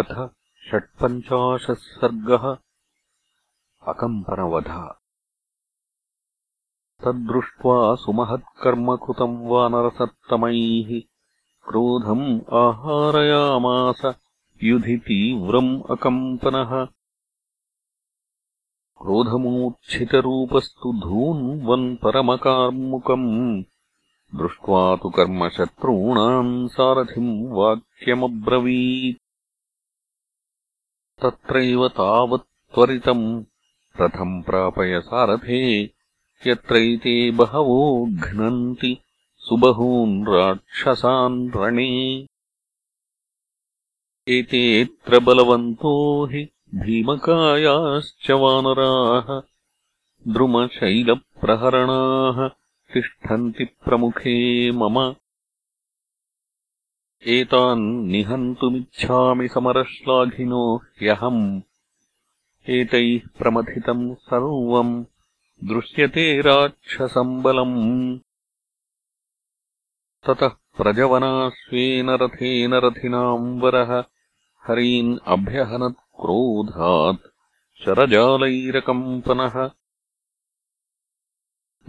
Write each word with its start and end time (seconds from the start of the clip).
अथ 0.00 0.12
षट्पञ्चाशः 0.66 1.74
सर्गः 1.78 2.44
अकम्पनवध 3.92 4.68
तद्दृष्ट्वा 7.04 7.74
सुमहत्कर्म 8.04 8.86
कृतम् 9.02 9.34
वानरसत्तमैः 9.50 10.92
क्रोधम् 11.68 12.24
आहारयामास 12.60 14.00
युधि 14.68 14.96
तीव्रम् 15.08 15.68
अकम्पनः 15.96 16.72
क्रोधमूर्च्छितरूपस्तु 19.02 20.92
धून्वन्परमकार्मुकम् 21.04 23.28
दृष्ट्वा 24.40 24.80
तु 25.02 25.10
कर्मशत्रूणाम् 25.18 26.54
सारथिम् 26.76 27.30
वाक्यमब्रवीत् 27.58 29.21
तत्रैव 31.22 31.88
तावत् 31.88 32.74
त्वरितम्। 32.74 33.44
रथम् 34.00 34.42
प्रापय 34.42 35.00
सारथे 35.00 35.90
यत्रैते 36.46 37.30
बहवो 37.30 38.06
घ्नन्ति। 38.06 38.98
सुबहून् 39.36 40.28
राक्षसान् 40.28 41.50
रणे। 41.56 42.26
एतेऽत्र 44.28 45.20
बलवन्तो 45.20 46.26
हि 46.26 46.48
भीमकायाश्च 46.74 48.30
वानराः। 48.30 49.42
द्रुमशैलप्रहरणाः 50.32 52.50
तिष्ठन्ति 52.94 53.64
प्रमुखे 53.64 54.70
मम 54.70 55.14
एतान् 57.26 58.06
निहन्तुमिच्छामि 58.06 59.48
समरश्लाघिनो 59.48 60.76
ह्यहम्। 60.76 61.60
एतैः 62.68 63.28
प्रमथितम् 63.38 64.14
सर्वम् 64.14 65.04
दृश्यते 65.64 66.40
राक्षसम् 66.40 67.42
बलम्। 67.42 68.18
ततः 70.26 70.48
प्रजवनाश्वेन 70.48 72.10
रथेन 72.10 72.74
रथिनाम् 72.74 73.60
वरः 73.60 74.04
हरीन् 74.68 75.18
अभ्यहनत्क्रोधात् 75.26 77.28
शरजालैरकम्पनः 77.84 79.70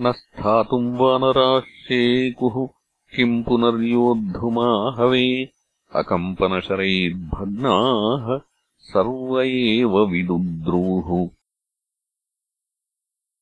न 0.02 0.12
स्थातुम् 0.12 0.98
वानराश्येकुः 0.98 2.83
किम् 3.16 3.44
पुनर्योद्धुमाहवे 3.44 5.50
अकम्पनशरैर्भग्नाः 5.96 8.40
सर्व 8.78 9.42
एव 9.42 10.06
विदुद्रूः। 10.06 11.30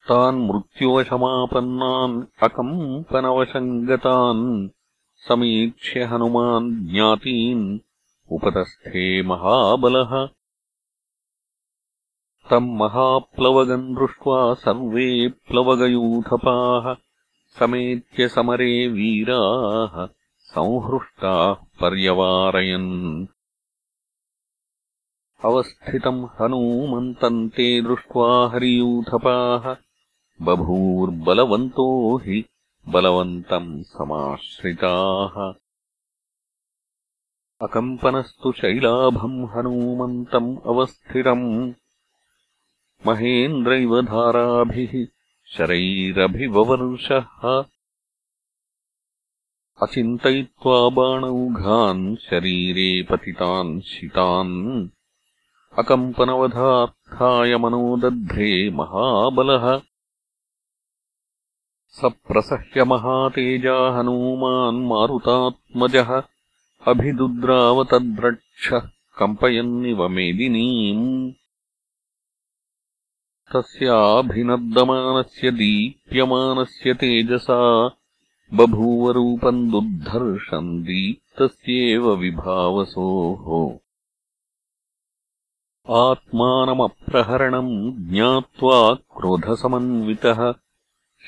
तान् 0.10 0.48
मृत्योवशमापन्नान् 0.48 2.44
अकम्पनवशम् 2.44 3.88
गतान् 3.88 4.70
समीक्ष्य 5.16 6.04
हनुमान् 6.04 6.88
ज्ञातीन् 6.88 7.80
उपतस्थे 8.32 9.24
महाबलः। 9.24 10.30
तम् 12.50 12.78
महाप्लवगम् 12.78 13.96
दृष्ट्वा 13.96 14.54
सर्वे 14.54 15.28
प्लवगयूथपाः 15.28 16.96
समेत्य 17.60 18.28
समरे 18.28 18.88
वीराः 18.88 20.08
संहृष्टाः 20.40 21.54
पर्यवारयन्। 21.54 23.28
अवस्थितम् 25.46 26.28
हनूमन्तम् 26.42 27.50
ते 27.50 27.82
दृष्ट्वा 27.82 28.50
हरियूथपाः 28.50 29.76
बभूर्बलवन्तो 30.42 32.18
हि 32.18 32.46
बलवन्तम् 32.90 33.84
समाश्रिताः। 33.84 35.54
अकम्पनस्तु 37.68 38.52
शैलाभम् 38.52 39.48
हनूमन्तम् 39.50 40.58
अवस्थितम्। 40.66 41.74
महेन्द्रैव 43.08 44.02
धाराभिः 44.02 45.21
शरैरभिववर्षः 45.58 47.64
अचिन्तयित्वा 49.84 50.90
बाणौघान् 50.90 52.16
शरीरे 52.16 53.04
पतितान् 53.04 53.82
शितान् 53.82 54.90
अकम्पनवधार्थाय 55.80 57.58
मनोदध्रे 57.58 58.70
महाबलः। 58.70 59.82
स 61.88 62.06
प्रसह्य 62.06 62.84
महातेजा 62.84 64.00
हनूमान् 64.00 64.88
मारुतात्मजः 64.88 66.24
अभिदुद्रावतद्रक्षः 66.88 68.90
कम्पयन्निव 69.18 70.08
मेदिनीम् 70.08 71.32
तस्याभिनर्दमानस्य 73.54 75.52
दीप्यमानस्य 75.52 76.94
तेजसा 76.94 77.88
बभूवरूपम् 78.54 79.72
दुर्धर्षम् 79.72 80.84
दीप्तस्येव 80.84 82.16
विभावसोः। 82.16 83.78
आत्मानमप्रहरणम् 85.96 87.94
ज्ञात्वा 88.10 88.94
क्रोधसमन्वितः 88.94 90.52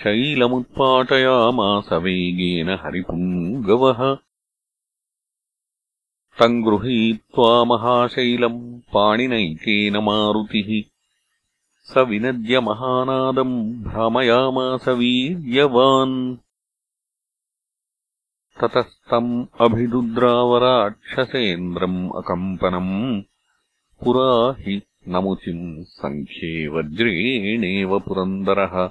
शैलमुत्पाटयामास 0.03 1.93
वेगेन 1.93 2.69
हरिपुङ्गवः। 2.69 4.17
तम् 6.39 6.63
गृहीत्वा 6.63 7.63
महाशैलम् 7.63 8.79
पाणिनैकेन 8.93 9.97
मारुतिः 9.97 10.92
स 11.85 11.97
विनद्य 11.97 12.59
महानादम् 12.59 13.83
भ्रामयामास 13.83 14.87
वीर्यवान्। 14.87 16.37
ततस्तम् 18.61 19.45
अभिदुद्रावराक्षसेन्द्रम् 19.61 22.11
अकम्पनम्। 22.15 23.21
पुरा 24.03 24.55
हि 24.59 24.81
नमुचिम् 25.07 25.83
सङ्ख्ये 25.83 26.67
वज्रेणेव 26.67 27.99
पुरन्दरः। 27.99 28.89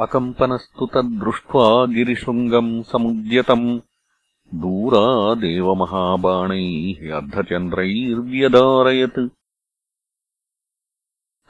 अकम्पनस्तु 0.00 0.86
तद्दृष्ट्वा 0.86 1.86
गिरिशृङ्गम् 1.86 2.82
समुद्यतम्। 2.82 3.80
दूरादेव 4.54 5.74
महाबाणैः 5.74 7.16
अर्धचन्द्रैर्व्यदारयत् 7.16 9.28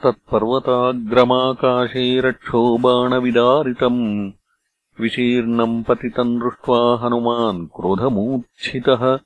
तत्पर्वताग्रमाकाशे 0.05 2.21
रक्षो 2.21 2.77
बाणविदारितम् 2.77 4.31
विशीर्णम् 5.01 5.83
पतितम् 5.83 6.39
दृष्ट्वा 6.39 6.97
हनुमान् 6.97 7.67
क्रोधमूर्च्छितः। 7.67 9.19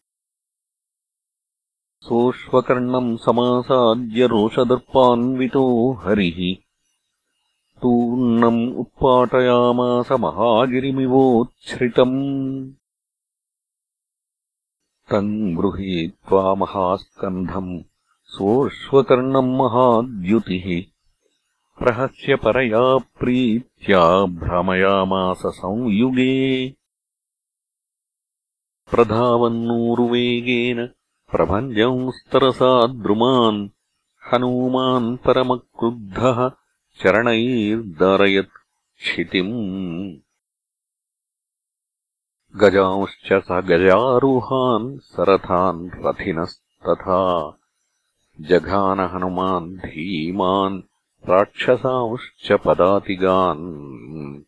सोऽश्वकर्णम् 2.02 3.18
समासाद्य 3.18 4.28
रोषदर्पान्वितो 4.28 5.94
हरिः। 5.94 6.56
तूर्णम् 7.82 8.76
उत्पाटयामास 8.76 10.12
महागिरिमिवोच्छ्रितम्। 10.12 12.72
तम् 15.12 15.56
गृहीत्वा 15.56 16.56
महास्कन्धम् 16.56 17.89
सोऽश्वकर्णम् 18.30 19.58
महाद्युतिः। 19.58 20.84
प्रहस्य 21.80 22.36
परया 22.36 22.98
प्रीत्या 22.98 24.26
भ्रमयामास 24.26 25.42
संयुगे। 25.46 26.70
प्रधावन्नूरुवेगेन 28.92 30.88
प्रभञ्जंस्तरसा 31.32 32.88
द्रुमान्। 32.88 33.70
हनूमान् 34.34 35.18
परमक्रुद्धः 35.18 36.50
चरणैर्दारयत् 37.02 38.58
क्षितिम्। 38.98 40.18
गजांश्च 42.56 43.34
स 43.34 43.48
गजारुहान् 43.52 45.00
सरथान् 45.00 45.90
रथिनस्तथा 45.96 47.56
जघानहनुमान् 48.40 49.78
धीमान् 49.78 50.82
राक्षसांश्च 51.30 52.52
पदातिगान्। 52.52 54.42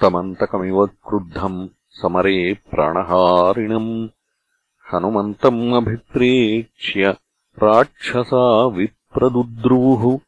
तमन्तकमिव 0.00 0.86
क्रुद्धम् 0.86 1.68
समरे 1.90 2.54
प्राणहारिणम्। 2.54 4.08
हनुमन्तम् 4.92 5.72
अभिप्रेक्ष्य 5.72 7.16
राक्षसा 7.62 8.66
विप्रदुद्रुवुः 8.66 10.18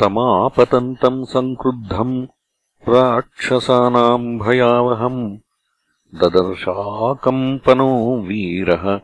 तमापतन्तम् 0.00 1.24
सङ्क्रुद्धम् 1.24 2.26
राक्षसानाम् 2.88 4.38
भयावहम्। 4.38 5.38
ददर्शाकम्पनो 6.14 8.20
वीरः 8.20 9.00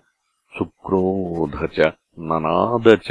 सुक्रोध 0.58 1.66
च 1.66 1.92
ननाद 2.18 2.88
च। 2.88 3.08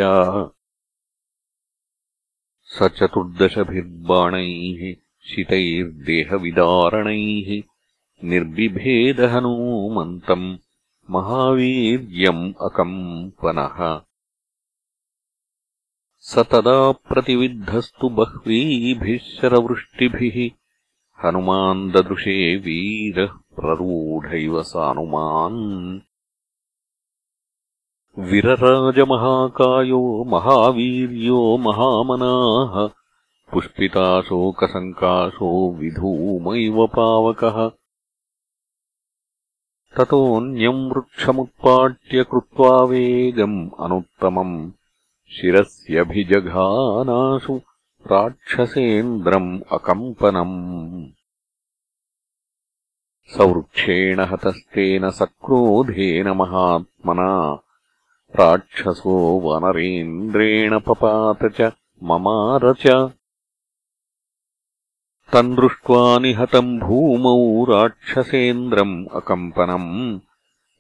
स 2.64 2.84
चतुर्दशभिर्बाणैः 2.84 4.96
शितैर्देहविदारणैः 5.30 7.64
निर्बिभेदहनूमन्तम् 8.24 10.58
महावीर्यम् 11.10 12.54
अकम्पनः। 12.62 14.02
स 16.20 16.40
तदा 16.40 16.92
प्रतिविद्धस्तु 16.92 18.10
बह्वीभिः 18.10 19.18
शरवृष्टिभिः 19.18 20.50
हनुमान् 21.24 21.92
ददृशे 21.92 22.56
वीरः 22.56 23.28
प्ररूढैव 23.28 24.64
सानुमान् 24.64 26.02
विरराजमहाकायो 28.20 30.24
महावीर्यो 30.24 31.58
महामनाः 31.58 32.90
पुष्पिताशोकसङ्काशो 33.52 35.72
विधूमैव 35.72 36.88
पावकः। 36.88 37.72
ततोऽन्यम् 39.98 40.92
वृक्षमुत्पाट्य 40.92 42.24
कृत्वा 42.24 42.84
वेगम् 42.84 43.70
अनुत्तमम्। 43.80 44.72
शिरस्यभिजघानाशु 45.32 47.62
राक्षसेन्द्रम् 48.12 49.62
अकम्पनम्। 49.72 51.08
स 53.28 53.42
वृक्षेण 53.42 54.20
हतस्तेन 54.20 55.10
सक्रोधेन 55.10 56.28
महात्मना 56.28 57.62
राक्षसो 58.36 59.40
वनरेन्द्रेण 59.40 60.80
पपात 60.80 61.40
च 61.44 61.72
ममार 62.04 62.74
च 62.74 63.12
तम् 65.34 65.56
दृष्ट्वा 65.56 66.20
निहतम् 66.20 66.80
भूमौ 66.80 67.66
राक्षसेन्द्रम् 67.66 69.08
अकम्पनम्। 69.16 70.20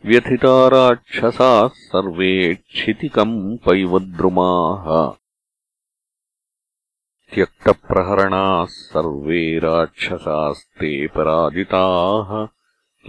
व्यथिता 0.06 0.68
राक्षसाः 0.68 1.68
सर्वे 1.68 2.56
क्षितिकम् 2.56 3.58
पैवद्रुमाः। 3.58 5.12
त्यक्तप्रहरणाः 7.34 8.66
सर्वे 8.66 9.60
राक्षसास्ते 9.60 11.08
पराजिताः। 11.08 12.48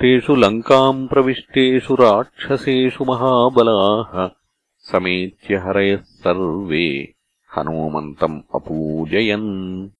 तेषु 0.00 0.34
लङ्काम् 0.34 1.08
प्रविष्टेषु 1.08 1.94
राक्षसेषु 1.94 3.04
महाबलाः। 3.04 4.30
समेत्य 4.78 5.56
हरयः 5.56 6.02
सर्वे 6.02 7.14
हनूमन्तम् 7.56 8.42
अपूजयन्। 8.54 9.90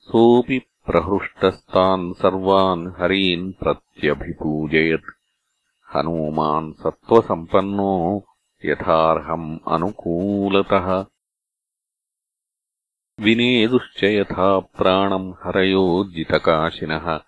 सोऽपि 0.00 0.58
प्रहृष्टस्तान् 0.58 2.14
सर्वान् 2.14 2.92
हरीन् 2.98 3.52
प्रत्यभिपूजयत्। 3.52 5.12
हनूमान् 5.96 6.72
सत्त्वसम्पन्नो 6.72 8.24
यथार्हम् 8.64 9.58
अनुकूलतः 9.68 11.06
विनेदुश्च 13.20 14.04
यथा 14.04 14.58
प्राणम् 14.58 15.34
हरयो 15.44 16.04
जितकाशिनः 16.04 17.20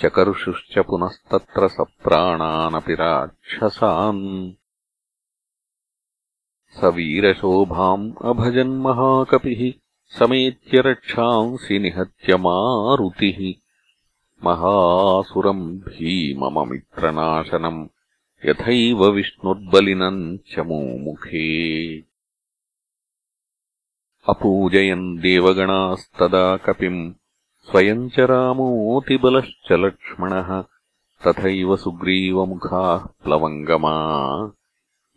चकर्षुश्च 0.00 0.78
पुनस्तत्र 0.78 1.68
सप्राणानपि 1.68 2.94
राक्षसान्। 2.94 4.52
स 6.70 6.84
वीरशोभाम् 6.84 8.12
अभजन्महाकपिः 8.24 9.72
समेत्य 10.18 10.80
रक्षांसि 10.80 11.78
निहत्य 11.78 12.36
मारुतिः। 12.36 13.54
महासुरम् 14.44 15.78
भीमममित्रनाशनम् 15.78 17.88
यथैव 18.46 19.06
विष्णुर्बलिनम् 19.06 20.38
च 20.38 20.58
मुमुखे 20.58 22.09
अपूजयन् 24.28 25.18
देवगणास्तदा 25.18 26.56
कपिम्। 26.56 27.12
स्वयम् 27.62 28.10
च 28.10 28.18
रामोऽतिबलश्च 28.18 29.72
लक्ष्मणः 29.72 30.62
तथैव 31.26 31.76
सुग्रीवमुखाः 31.76 32.98
प्लवङ्गमा। 32.98 34.36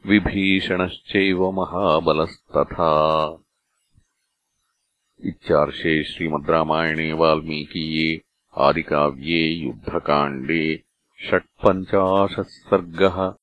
विभीषणश्चैव 0.05 1.51
महाबलस्तथा। 1.51 2.83
इत्यार्षे 5.25 6.03
श्रीमद् 6.03 6.49
रामायणे 6.49 7.13
वाल्मीकीये 7.13 8.21
आदिकाव्ये 8.57 9.49
युद्धकाण्डे 9.49 10.83
षट्पञ्चाशः 11.29 12.43
सर्गः 12.43 13.33